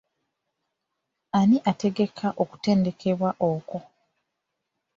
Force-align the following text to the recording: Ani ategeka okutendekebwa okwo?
Ani 1.39 1.57
ategeka 1.71 2.27
okutendekebwa 2.41 3.29
okwo? 3.49 3.79